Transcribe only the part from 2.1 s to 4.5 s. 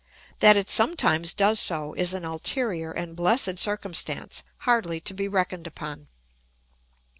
an ulterior and blessed circumstance